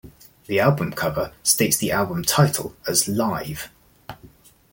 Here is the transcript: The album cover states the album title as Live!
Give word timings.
The 0.47 0.59
album 0.59 0.93
cover 0.93 1.31
states 1.43 1.77
the 1.77 1.91
album 1.91 2.23
title 2.23 2.75
as 2.87 3.07
Live! 3.07 3.69